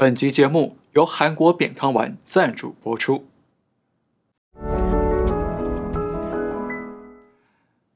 [0.00, 3.26] 本集节目由韩国扁康丸赞助播出。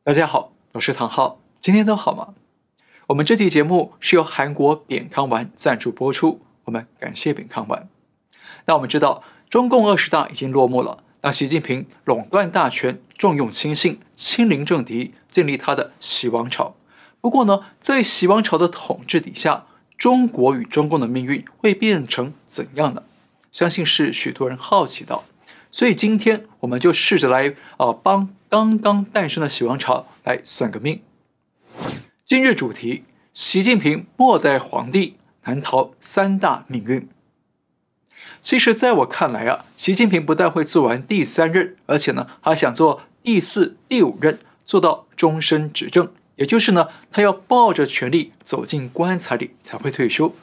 [0.02, 2.34] 大家好，我是唐浩，今天都好吗？
[3.06, 7.88] 我们这期节目是由韩国扁康丸赞助播出，我们感谢扁康丸。
[8.66, 16.74] 那我们知道，中共二十大已经落幕了，那习近平垄断大权，重用亲信，亲临政敌，建立他的习王朝。
[17.22, 19.64] 不过呢，在习王朝的统治底下，
[19.96, 23.02] 中国与中共的命运会变成怎样呢？
[23.50, 25.22] 相信是许多人好奇的，
[25.70, 31.00] 所以今天我们就试着来啊、呃、帮刚刚诞生的习王朝来算个命。
[32.24, 37.08] 今日主题：习近平末代皇帝难逃三大命运。
[38.40, 46.12] 其实，在我看来啊，习近平不但会做完第三任，而且呢，还想做第四、第五任，做到终身执政。
[46.36, 50.34] 也就是呢，他要抱着权力走进棺材里才会退休。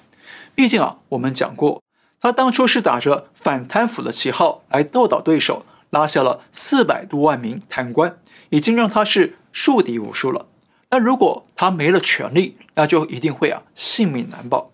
[0.55, 1.81] 毕竟啊，我们讲过，
[2.19, 8.17] 他当初是打着反贪腐的旗号来斗倒对手，拉下了四百多万名贪官，
[8.49, 10.47] 已经让他是树敌无数了。
[10.89, 14.71] 那如果他没了权力，那就一定会啊性命难保。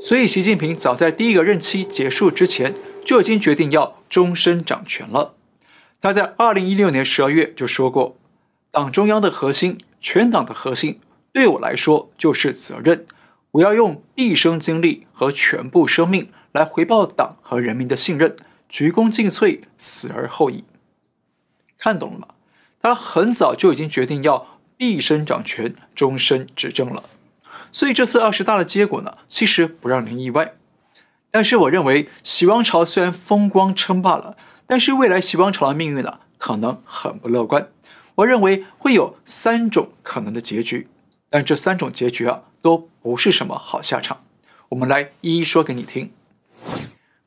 [0.00, 2.74] 所以，习近平早在第一个任期结束之前，
[3.04, 5.34] 就已经决定要终身掌权了。
[6.00, 8.16] 他在二零一六年十二月就说过，
[8.70, 9.78] 党中央的核心。
[10.00, 10.98] 全党的核心
[11.32, 13.06] 对我来说就是责任，
[13.52, 18.36] 我要用毕生精力和全部生命来回报党和人民的信任，
[18.68, 20.64] 鞠躬尽瘁，死而后已。
[21.78, 22.28] 看懂了吗？
[22.82, 27.04] 他很早就已经决定要毕生掌权，终身执政了。
[27.70, 30.54] 所以这次二十大的结果呢，其实不让人意外。
[31.30, 37.68] 但是我认为，习王朝虽然风光称霸了，但是未来习王朝的命运呢，可能很不乐观。
[38.20, 40.88] 我认为会有三种可能的结局，
[41.28, 44.22] 但这三种结局啊，都不是什么好下场。
[44.70, 46.12] 我们来一一说给你听。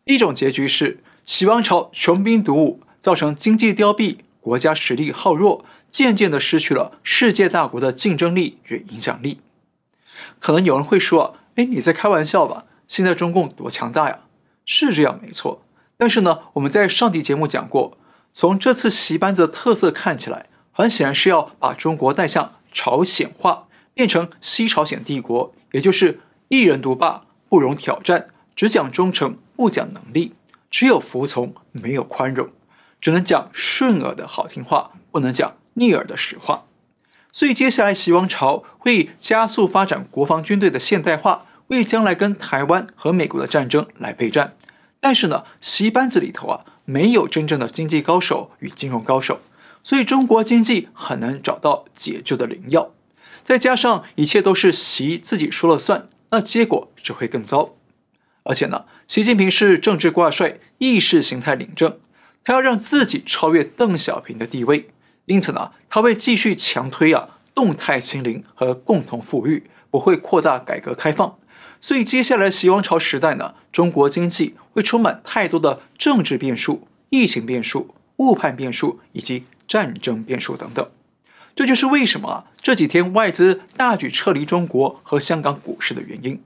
[0.06, 9.40] 一种结局是齐王朝穷兵黩武，造成经济凋敝，国家实力耗弱，渐渐的失去了世界大国的竞争力与影响力。
[10.40, 12.66] 可能有人会说：“哎，你在开玩笑吧？
[12.88, 14.20] 现在中共多强大呀？”
[14.66, 15.64] 是这样没错。
[15.98, 17.98] 但是呢，我们在上集节目讲过，
[18.32, 20.50] 从这次习班子的特色看起来。
[20.74, 26.20] 很显然是要把中国带向朝鲜化，变成西朝鲜帝国，也就是
[26.50, 30.34] 一人独霸，不容挑战，只讲忠诚，不讲能力，
[30.72, 32.50] 只有服从，没有宽容，
[33.00, 36.66] 只能讲顺耳的好听话，不能讲逆耳的实话。
[37.32, 44.56] 所以接下来习王朝会加速发展国防军队的现代化，为将来跟台湾和美国的战争来备战。
[45.00, 49.40] 但是呢，习班子里头啊，没有真正的经济高手与金融高手。
[49.84, 52.94] 所以中国经济很难找到解救的灵药，
[53.44, 57.76] 再加上一切都是习自己说了算，那结果只会更糟。
[58.44, 61.98] 而且呢，习近平是政治挂帅、意识形态领政，
[62.46, 64.90] 他要让自己超越邓小平的地位，
[65.26, 71.38] 因此呢，他会继续强推啊动态清零和共同富裕，不会扩大改革开放。
[71.82, 79.44] 所以接下来习王朝时代呢，中国经济会充满太多的政治变数、疫情变数、误判变数以及。
[79.68, 80.90] 战争变数等等，
[81.56, 86.42] 这就是为什么这几天外资大举撤离中国和香港股市的原因。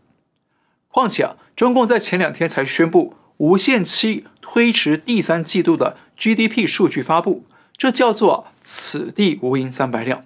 [0.90, 7.46] 况且啊，中共在前两天才宣布无限期推迟第三季度的 GDP 数据发布，
[7.78, 10.26] 这叫做“此地无银三百两”，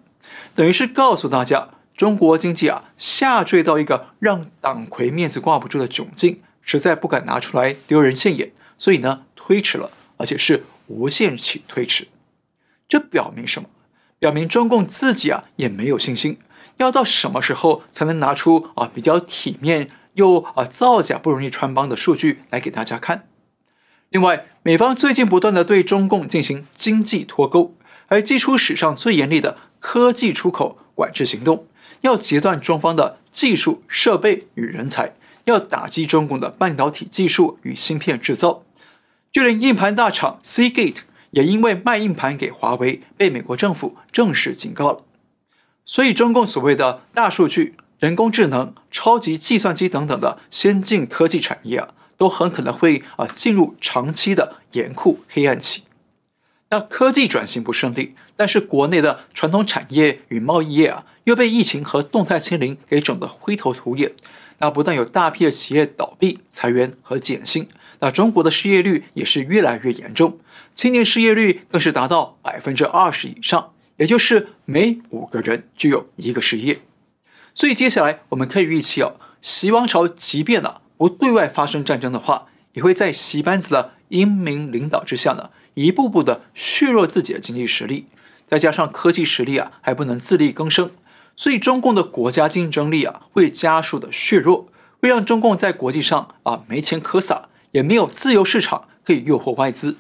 [0.56, 12.07] 等于是告诉大家，中国经济啊下坠到一个让党魁面子挂不住的窘境，实在不敢拿出来丢人现眼，所以呢推迟了，而且是无限期推迟。
[12.91, 13.69] 这表明什么？
[14.19, 16.40] 表明中共自己啊也没有信心，
[16.75, 23.30] 要到什么时候才能拿出啊比较体面又啊造假不容易穿帮的数据来给大家看？
[24.09, 27.74] 另外，美方最近不断的对中共进行经济脱钩，
[28.07, 31.68] 还祭出史上最严厉的科技出口管制行动，
[32.01, 35.16] 要截断中方的技术设备与人才，
[35.46, 38.65] 要打击中共的半导体技术与芯片制造，
[39.31, 41.04] 就连硬盘大厂 Seagate。
[41.31, 45.04] 也因为卖硬盘给华为，被美国政府正式警告了。
[45.83, 55.83] 所以，中共所谓的大数据、人工智能、超级计算机等等的先进科技产业啊，都很可能会啊进入长期的严酷黑暗期。
[56.69, 64.13] 那科技转型不顺利，但是国内的传统产业与贸易业啊，又被疫情和动态清零给整得灰头土脸。
[64.60, 67.68] 那不但有大批的企业倒闭、裁员和减薪，
[68.00, 70.38] 那中国的失业率也是越来越严重。
[70.75, 76.79] 青年失业率更是达到百分之二十以上，也就是每五个人就有一个失业。
[77.53, 88.06] 所以接下来我们可以预期哦，习王朝即便呢不对外发生战争的话，也会在习班子的英明领导之下呢，一步步的削弱自己的经济实力，
[88.47, 90.91] 再加上科技实力啊还不能自力更生，
[91.35, 94.69] 所以中共的国家竞争力啊会加速的削弱，
[95.01, 99.97] 会让中共在国际上啊没钱可撒，也没有自由市场可以诱惑外资。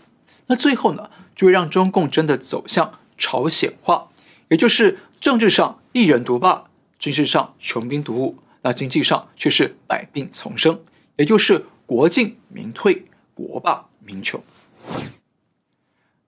[0.47, 4.09] 那最后呢，就会让中共真的走向朝鲜化，
[4.49, 6.65] 也就是政治上一人独霸，
[6.99, 10.79] 军事上穷兵黩武，那经济上却是百病丛生，
[11.17, 14.43] 也就是国进民退，国霸民穷。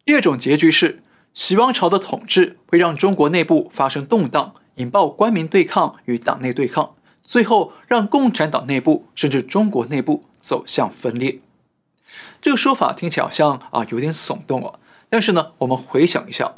[0.05, 1.01] 第二种结局是，
[1.33, 11.39] 习王朝的统治会让中国内部发生动荡，引爆官民对抗与党内对抗，最后让共产党内部甚至中国内部走向分裂。
[12.41, 14.79] 这个说法听起来好像啊有点耸动哦，
[15.09, 16.55] 但是呢，我们回想一下。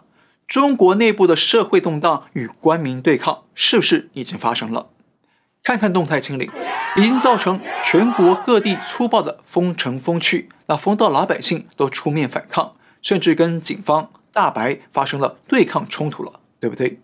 [0.47, 4.89] 中国内部的社会动荡与官民对抗是不是已经发生了？
[5.63, 6.47] 看看动态清零，
[6.97, 16.99] 已经造成全国各地粗暴的封城封区，那封到老百姓都出面反抗，甚至跟警方大白发生了对抗冲突了，对不对？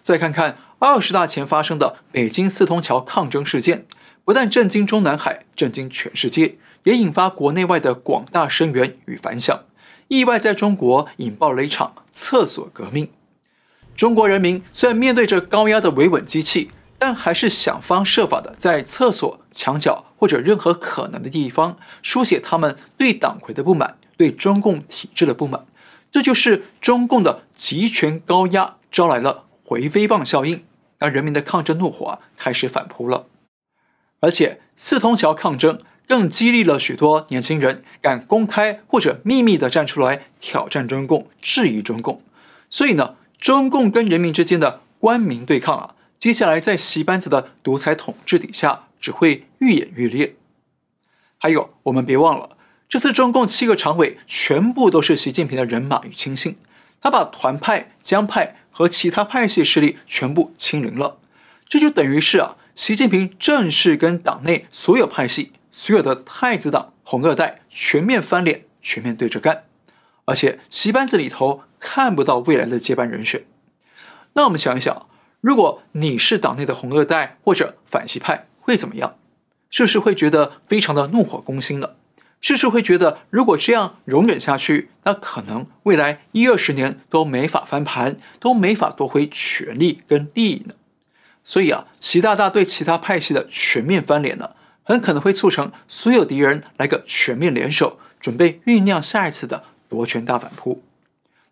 [0.00, 3.86] 再看看二十大前发生的北京四通桥抗争事件，
[4.24, 9.64] 不但震惊中南海，震惊全世界，也引发国内外的广大声援与反响。
[10.08, 13.08] 意外在中国引爆了一场厕所革命。
[13.96, 25.64] 中国人民虽然面对着高压的维稳机器，但还是想方设法的在厕所、墙角或者任何可能的地方书写他们对党魁的不满、对中共体制的不满。
[26.10, 30.62] 这就是中共的集权高压招来了回飞棒效应，
[30.98, 33.26] 让人民的抗争怒火开始反扑了。
[34.20, 35.78] 而且四通桥抗争。
[36.06, 42.22] 更激励了许多年轻人敢公开或者秘密地站出来挑战中共、质疑中共。
[42.68, 50.34] 所以呢，中共跟人民之间的官民对抗啊，接下来在习班子的独裁统治底下，只会愈演愈烈。
[51.38, 52.56] 还有，我们别忘了，
[52.88, 56.56] 这次中共七个常委全部都是习近平的人马与亲信，
[57.00, 61.18] 他把团派、江派和其他派系势力全部清零了。
[61.68, 65.52] 这就等于是啊，习近平正式跟党内所有派系。
[65.76, 69.64] 所有的太子党、红二代全面翻脸，全面对着干，
[70.24, 73.44] 而且习班子里头看不到未来的接班人选。
[74.34, 75.08] 那我们想一想，
[75.40, 79.16] 如果你是党内的红二代或者反习派，会怎么样？
[79.68, 81.96] 是不是会觉得非常的怒火攻心呢？
[82.40, 90.74] 是不是会觉得如果这样容忍下去，那可能未来一二十年都没法翻盘，都没法夺回权力跟利益呢？
[91.42, 94.50] 所以啊，习大大对其他派系的全面翻脸呢？
[94.84, 100.82] 很可能会促成所有敌人来个全面联手，准备酝酿下一次的夺权大反扑。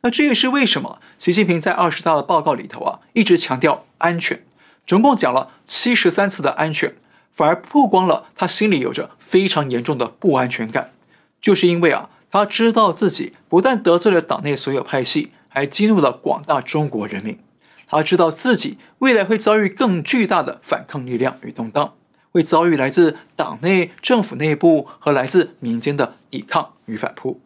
[0.02, 4.42] 那这也是为什么习近平在二十大的报告里头啊，一直强调安全，
[4.84, 6.94] 总共讲了七十三次的安全，
[7.32, 10.92] 反而曝光了他心里有着非常严重的不安全感，
[11.40, 17.38] 就是因为啊，他知道自己不但得罪了党内所有派系，还激怒了广大中国人民，
[17.86, 21.94] 他知道自己未来会遭遇更巨大的反抗力量与动荡。
[22.32, 27.40] 会遭遇来自党内、政府内部和来自民间的抵抗与反扑，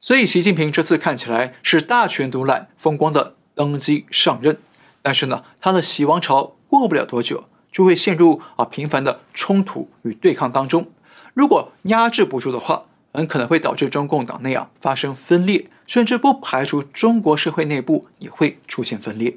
[0.00, 4.58] 所以习近平这次看起来是大权独揽、风光的登基上任，
[5.02, 10.88] 但是呢，他的习王朝过不了多久就会陷入啊频繁的冲突与对抗当中。
[11.34, 19.36] 如果压制不住的话，很可能会导致中共党内啊发生分裂，甚至不排除中国社会内部也会出现分裂。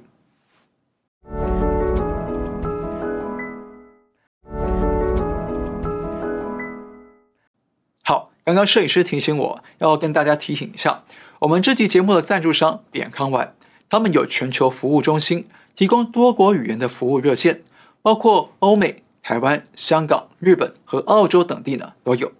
[8.49, 11.03] 刚刚摄影师提醒我要跟大家提醒一下，
[11.37, 13.53] 我们这期节目的赞助商扁康丸，
[13.87, 17.61] 他们有全球服务中心，提供多国语言的服务热线，
[18.01, 22.31] 包括欧美、台湾、香港、日本和澳洲等地呢都有。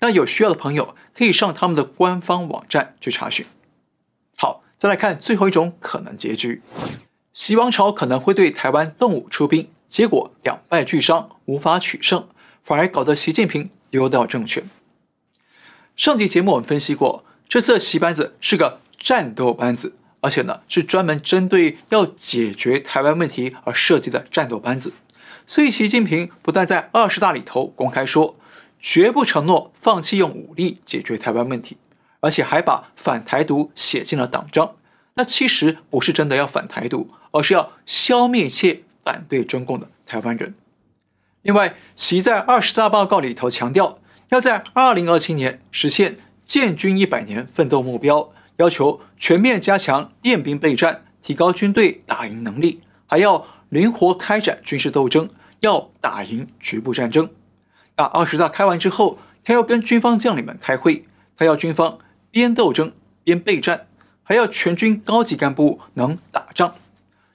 [0.00, 3.44] 那有需要的朋友可以上他们的官方网站去查询。
[4.38, 6.62] 好，再来看最后一种可能结局，
[7.30, 12.26] 习王朝可能会对台湾动武出兵，结果两败俱伤，无法取胜，
[12.64, 14.64] 反而搞得习近平丢掉政权。
[15.98, 24.92] 上集节目我们分析过，这次的习班子是个战斗班子，而且呢是专门针对要解决台湾问题而设计的战斗班子。
[25.44, 28.36] 所以习近平不但在二十大里头公开说
[28.78, 31.76] 绝不承诺放弃用武力解决台湾问题，
[32.20, 34.76] 而且还把反台独写进了党章。
[35.14, 40.54] 那其实不是真的要反台独，而是要消灭一切反对中共的台湾人。
[41.42, 43.98] 另外，习在二十大报告里头强调。
[44.30, 55.30] 要在二零二七年实现建军一百年奋斗目标，要求全面加强练兵备战，提高军队打赢能力，还要灵活开展军事斗争，
[55.60, 57.30] 要打赢局部战争。
[57.94, 61.98] 打二十大开完之后，他要跟军方将领们开会，他要军方
[62.30, 62.92] 边斗争
[63.24, 63.86] 边备战，
[64.22, 66.74] 还要全军高级干部能打仗。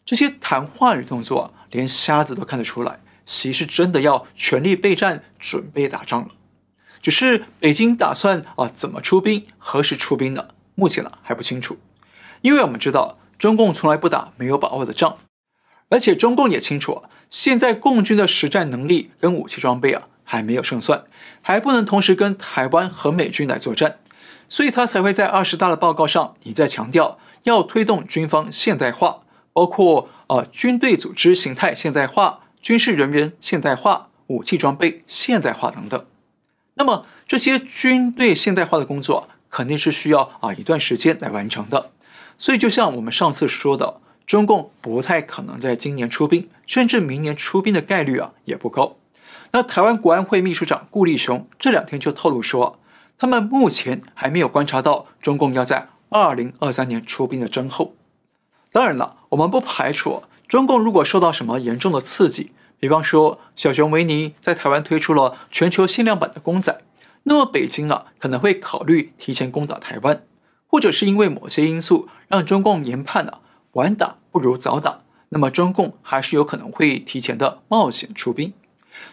[0.05, 6.27] 这些谈话与动作，连瞎子都看得出来，习是真的要全力备战，准备打仗了。
[7.03, 10.47] 只是北京打算啊怎么出兵，何时出兵呢？
[10.73, 11.77] 目前呢还不清楚，
[12.41, 15.17] 因为我们知道中共从来不打没有把握的仗，
[15.89, 21.03] 而且中共也清楚啊，现在共军的实战能力跟武器装备啊还没有胜算，
[21.41, 23.97] 还不能同时跟台湾和美军来作战，
[24.47, 29.19] 所以他才会在二十大的报告上一再强调要推动军方现代化。
[29.51, 36.03] 包括呃军队组织形态现代化、军事人员现代化、武器装备现代化等等。
[36.75, 41.91] 那么这些军队现代化的工作肯定是需要啊一段时间来完成的。
[42.37, 48.97] 所以就像我们上次说的，中共不太可能在今年出兵，甚至明年出兵的概率啊也不高。
[49.51, 52.79] 那台湾国安会秘书长顾立雄这两天就透露说，
[53.17, 57.95] 他们目前还没有观察到中共要在二零二三年出兵的征候。
[58.71, 62.51] 当然了，我们不排除中共如果受到什么严重的刺激，
[62.83, 66.81] 比方说小熊维尼在台湾推出了全球限量版的公仔，
[67.23, 70.21] 那么北京啊可能会考虑提前攻打台湾，
[70.67, 73.39] 或者是因为某些因素让中共研判啊
[73.71, 74.99] 晚打不如早打，
[75.29, 78.51] 那么中共还是有可能会提前的冒险出兵。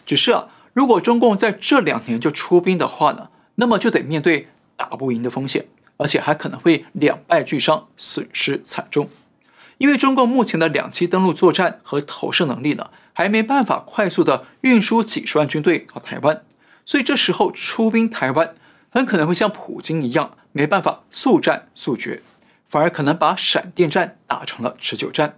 [0.04, 5.66] 只是啊，如果中共在这两年就出兵的话呢，那么就得面对打不赢的风险，
[5.98, 9.08] 而且还可能会两败俱伤，损失惨重。
[9.78, 16.42] 因为中共目前的两栖登陆作战和投射能力呢，还没办法快速的运输几十万军队到台湾，
[16.86, 18.54] 所以这时候出兵台湾，
[18.88, 22.22] 很可能会像普京一样，没办法速战速决，
[22.66, 25.36] 反而可能把闪电战打成了持久战。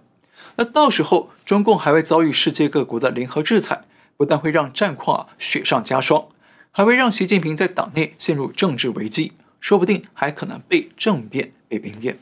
[0.54, 3.82] 那到时候中共还会遭遇世界各国的联合制裁，
[4.16, 6.28] 不但会让战况啊雪上加霜，
[6.70, 12.16] 还会让习近平在党内陷入政治危机，说不定还可能被政变、被兵变。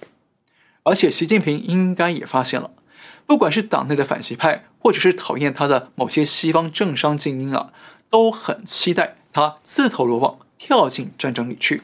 [0.84, 2.70] 而且，习近平应该也发现了，
[3.30, 7.72] 不管是党内的反习派，或者是讨厌他的某些西方政商精英啊，
[8.10, 11.82] 都很期待他自投罗网，跳进战争里去。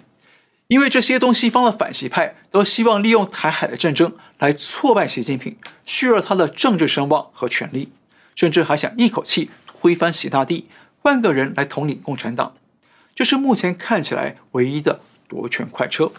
[0.67, 7.93] 因为这些东西方的反习派都希望利用台海的战争来挫败习近平，削弱他的政治声望和权力，
[8.35, 10.67] 甚至还想一口气推翻习大帝，
[10.99, 12.55] 换个人来统领共产党。
[13.15, 14.99] 这是目前看起来唯一的
[15.29, 16.11] 夺权快车。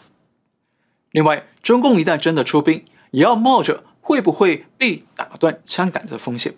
[1.11, 6.53] 另外，中共一旦真的出兵，也要冒着会不会被打断枪杆子的风险。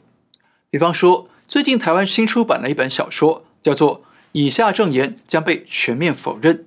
[0.69, 4.01] 比方说，最近台湾新出版了一本小说，叫做
[4.33, 6.57] 《以下证言将被全面否认》，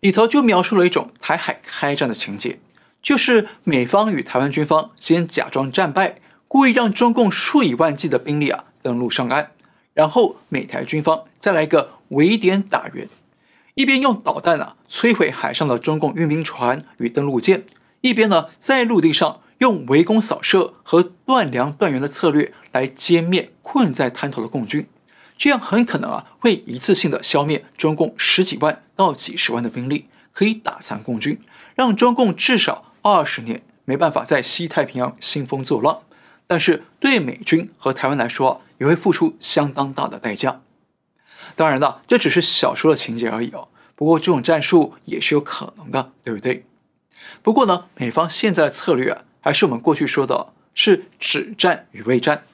[0.00, 2.58] 里头就描述了一种台海开战的情节，
[3.00, 9.52] 就是美方与台湾军方先假装战败，故意让中共数以万计的兵力啊登陆上岸，
[9.92, 13.08] 然后美台军方再来一个围点打援。
[13.76, 17.64] 一边用导弹啊摧毁海上的中共运兵船与登陆舰，
[18.00, 24.86] 一边呢在陆地上用围攻扫射和断粮断援的策略来歼灭困在滩头的共军，
[25.38, 31.40] 这样很可能啊会一次性的消灭中共十几万到几十万的兵力，可以打残共军，
[31.74, 36.00] 让中共至少二十年没办法在西太平洋兴风作浪。
[36.46, 40.60] 但是对美军和台湾来说，也会付出相当大的代价。
[41.56, 43.68] 当然了，这只是小说的情节而已哦。
[43.96, 46.66] 不过这种战术也是有可能的，对不对？
[47.42, 52.44] 不过呢，美方现在的策略啊，还是我们过去说的，是止战与未战。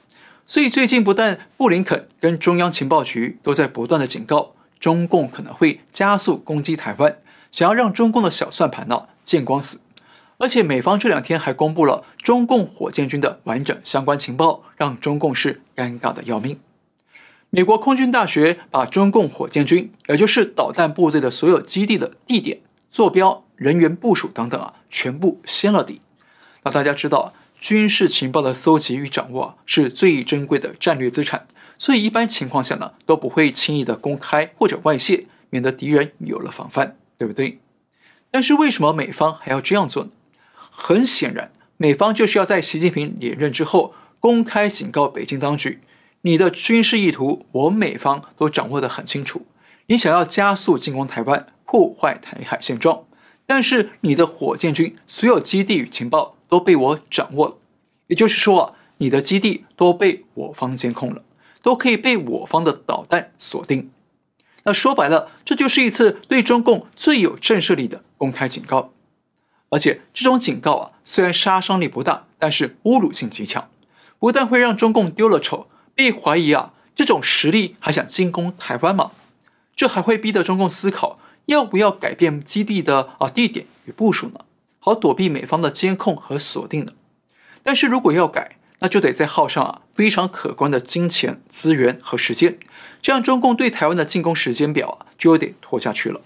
[0.45, 7.17] 所以最近不但布林肯跟中央情报局都在不断的警告，中共可能会加速攻击台湾，
[7.49, 9.79] 想要让中共的小算盘呢见光死。
[10.37, 16.59] 而且美方这两天还公布了中共火箭军的完整相关情报，让中共是尴尬的要命。
[17.49, 22.59] 美国空军大学把中共火箭军，也就是导弹部队的所有基地的地点、
[22.91, 26.01] 坐标、人员部署等等啊，全部掀了底。
[26.63, 37.59] 那大家知道，军事情报的搜集与掌握是最珍贵的战略资产，所以一般情况下呢，都不会轻易的公开或者外泄，免得敌人有了防范，对不对？
[38.29, 40.09] 但是为什么美方还要这样做呢？
[40.53, 45.81] 很显然，美方就是要在习近平连任之后，公开警告北京当局。
[46.21, 49.47] 你的军事意图，我美方都掌握得很清楚。
[49.87, 53.05] 你想要加速进攻台湾，破坏台海现状，
[53.53, 57.57] 但是你的火箭军所有基地与情报都被我掌握了。
[58.07, 61.21] 也就是说啊，你的基地都被我方监控了，
[61.61, 63.91] 都可以被我方的导弹锁定。
[64.63, 68.93] 那说白了，这就是一次对中共最有震慑力的公开警告。
[69.67, 73.69] 而且这种警告啊，虽然杀伤力不大，但是侮辱性极强，
[74.17, 75.67] 不但会让中共丢了丑。
[75.93, 79.11] 被怀疑啊，这种实力还想进攻台湾吗？
[79.75, 84.41] 这还会逼得中共思考要不要改变基地的啊地点与部署呢？
[84.79, 86.93] 好躲避美方的监控和锁定的。
[87.61, 92.57] 但是如果要改，那就得再耗上啊非常可观的金钱、资源和时间，
[93.01, 96.21] 这样中共对台湾的进攻时间表啊就有点拖下去了。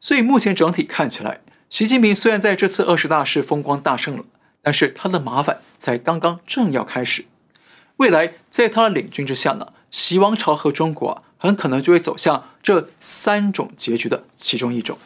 [0.00, 4.24] 所以目前整体看起来，习近平虽然在这次二十大是风光大胜了，
[4.62, 7.26] 但是他的麻烦才刚刚正要开始。
[7.98, 14.98] 未来在他的领军之下呢，习王朝和中国啊，很可能就会走向这三种结局的其中一种。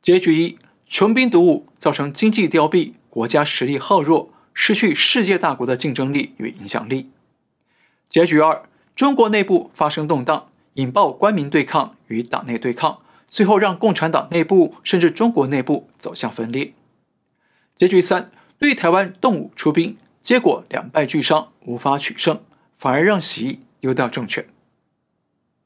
[0.00, 7.10] 结局一：穷兵黩武，造成经济凋敝，国家实力耗弱，失去世界大国的竞争力与影响力。
[8.08, 16.74] 结局二：中国内部发生动荡，引爆官民对抗与党内对抗，最后让共产党内部甚至中国内部走向分裂。
[17.74, 19.96] 结局三：对台湾动武出兵。
[20.22, 22.40] 结果两败俱伤，无法取胜，
[22.74, 24.46] 反而让习丢掉政权。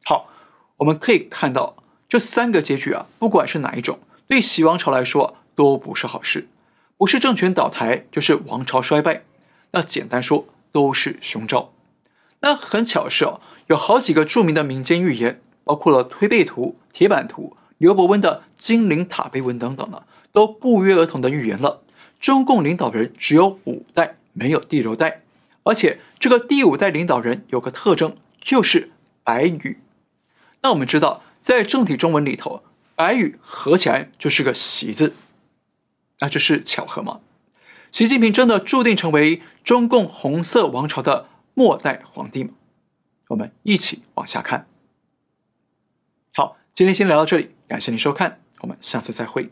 [0.09, 0.31] 好，
[0.79, 1.77] 我们可以看到
[2.09, 6.49] 这三个结局啊，不管是哪一种，对习王朝来说都不是好事，
[6.97, 9.25] 不是政权倒台，就是王朝衰败。
[9.73, 11.75] 那简单说，都是凶兆。
[12.41, 21.83] 那很巧是哦，有好几个著名的民间预言，包括了推背图、铁板图、刘伯温的金陵塔碑文等等呢，都不约而同的预言了
[22.19, 24.17] 中共领导人只有五代。
[24.33, 25.21] 没有第六代，
[25.65, 28.91] 而且这个第五代领导人有个特征，就是
[29.23, 29.77] 白羽。
[30.63, 32.63] 那我们知道，在正体中文里头，
[32.95, 35.15] 白羽合起来就是个“习”字，
[36.21, 37.21] 那这是巧合吗？
[37.91, 42.51] 习近平真的注定成为中共红色王朝的末代皇帝吗？
[43.29, 44.67] 我们一起往下看。
[46.35, 49.51] 好，今天先聊到这里，感谢您收看，我们下次再会。